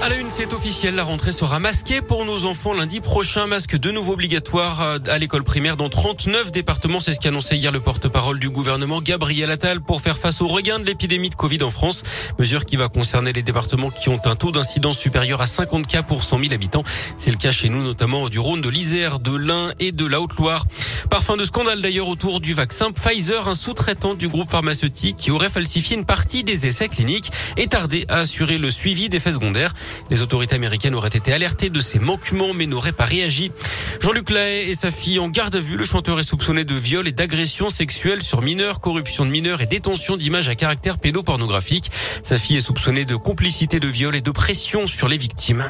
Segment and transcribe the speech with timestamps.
[0.00, 0.94] À la une, c'est officiel.
[0.94, 3.46] La rentrée sera masquée pour nos enfants lundi prochain.
[3.46, 7.00] Masque de nouveau obligatoire à l'école primaire dans 39 départements.
[7.00, 10.78] C'est ce qu'annonçait hier le porte-parole du gouvernement Gabriel Attal pour faire face au regain
[10.78, 12.04] de l'épidémie de Covid en France.
[12.38, 16.04] Mesure qui va concerner les départements qui ont un taux d'incidence supérieur à 50 cas
[16.04, 16.84] pour 100 000 habitants.
[17.16, 20.20] C'est le cas chez nous, notamment du Rhône, de l'Isère, de l'Ain et de la
[20.20, 20.64] Haute-Loire.
[21.10, 25.48] Parfum de scandale d'ailleurs autour du vaccin Pfizer, un sous-traitant du groupe pharmaceutique qui aurait
[25.48, 29.74] falsifié une partie des essais cliniques et tardé à assurer le suivi des faits secondaires.
[30.10, 33.52] Les autorités américaines auraient été alertées de ces manquements mais n'auraient pas réagi.
[34.00, 35.76] Jean-Luc Lahaye et sa fille en garde à vue.
[35.76, 39.66] Le chanteur est soupçonné de viol et d'agression sexuelle sur mineurs, corruption de mineurs et
[39.66, 41.90] détention d'images à caractère pédopornographique.
[42.22, 45.64] Sa fille est soupçonnée de complicité de viol et de pression sur les victimes.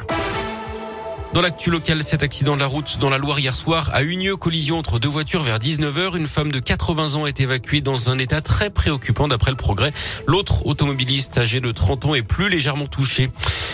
[1.31, 4.17] Dans l'actu local, cet accident de la route dans la Loire hier soir a eu
[4.17, 6.17] lieu collision entre deux voitures vers 19h.
[6.17, 9.93] Une femme de 80 ans est évacuée dans un état très préoccupant d'après le progrès.
[10.25, 13.29] L'autre automobiliste âgé de 30 ans est plus légèrement touché.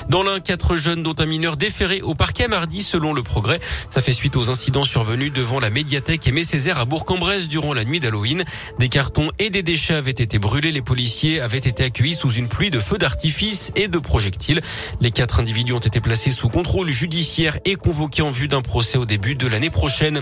[0.10, 3.62] Dans l'un, quatre jeunes dont un mineur déféré au parquet mardi selon le progrès.
[3.90, 7.86] Ça fait suite aux incidents survenus devant la médiathèque Aimé Césaire à Bourg-en-Bresse durant la
[7.86, 8.44] nuit d'Halloween.
[8.80, 10.74] Des cartons et des déchets avaient été brûlés.
[10.74, 14.62] Les policiers avaient été accueillis sous une pluie de feux d'artifice et de projectiles.
[15.00, 18.98] Les quatre individus ont été placés sous contrôle judiciaire est convoqué en vue d'un procès
[18.98, 20.22] au début de l'année prochaine.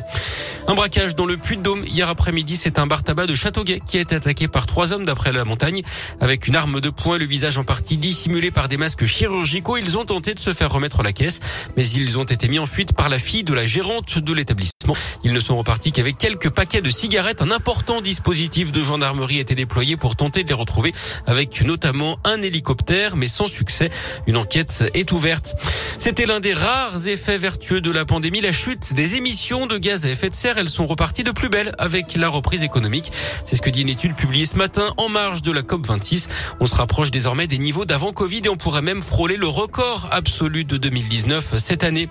[0.68, 4.02] Un braquage dans le Puy-de-Dôme hier après-midi, c'est un bar tabac de Châteauguay qui a
[4.02, 5.82] été attaqué par trois hommes d'après la montagne
[6.20, 9.78] avec une arme de poing, le visage en partie dissimulé par des masques chirurgicaux.
[9.78, 11.40] Ils ont tenté de se faire remettre la caisse,
[11.78, 14.83] mais ils ont été mis en fuite par la fille de la gérante de l'établissement.
[15.24, 17.42] Ils ne sont repartis qu'avec quelques paquets de cigarettes.
[17.42, 20.94] Un important dispositif de gendarmerie a été déployé pour tenter de les retrouver
[21.28, 23.90] avec notamment un hélicoptère, mais sans succès.
[24.28, 25.56] Une enquête est ouverte.
[26.00, 30.06] C'était l'un des rares effets vertueux de la pandémie, la chute des émissions de gaz
[30.06, 30.58] à effet de serre.
[30.58, 33.12] Elles sont reparties de plus belle avec la reprise économique.
[33.46, 36.28] C'est ce que dit une étude publiée ce matin en marge de la COP26.
[36.60, 40.10] On se rapproche désormais des niveaux d'avant Covid et on pourrait même frôler le record
[40.12, 42.10] absolu de 2019 cette année.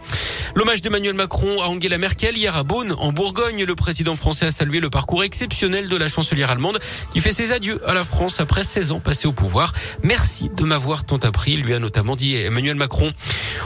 [0.54, 3.64] L'hommage d'Emmanuel Macron à Angela Merkel hier à Beaune, en Bourgogne.
[3.64, 6.78] Le président français a salué le parcours exceptionnel de la chancelière allemande
[7.10, 9.72] qui fait ses adieux à la France après 16 ans passés au pouvoir.
[10.02, 13.12] Merci de m'avoir tant appris, lui a notamment dit Emmanuel Macron.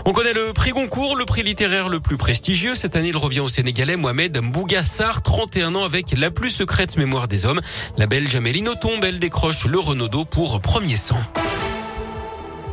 [0.05, 2.75] On connaît le prix Goncourt, le prix littéraire le plus prestigieux.
[2.75, 7.29] Cette année, il revient au Sénégalais Mohamed Mbougassar, 31 ans avec la plus secrète mémoire
[7.29, 7.61] des hommes.
[7.97, 11.19] La Belge Amélie Nothomb, elle décroche le Renaudot pour premier sang.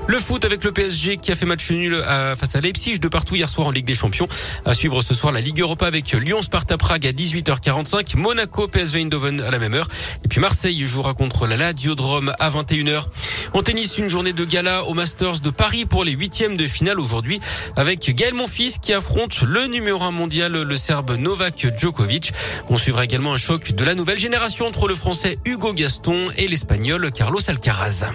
[0.07, 3.35] Le foot avec le PSG qui a fait match nul face à Leipzig de partout
[3.35, 4.27] hier soir en Ligue des Champions.
[4.65, 9.01] À suivre ce soir la Ligue Europa avec Lyon Sparta Prague à 18h45, Monaco PSV
[9.01, 9.87] Eindhoven à la même heure
[10.23, 13.05] et puis Marseille jouera contre la Ladiodrome à 21h.
[13.53, 16.99] En tennis, une journée de gala au Masters de Paris pour les huitièmes de finale
[16.99, 17.39] aujourd'hui
[17.77, 22.33] avec Gaël Monfils qui affronte le numéro un mondial, le Serbe Novak Djokovic.
[22.69, 26.47] On suivra également un choc de la nouvelle génération entre le Français Hugo Gaston et
[26.47, 28.05] l'Espagnol Carlos Alcaraz.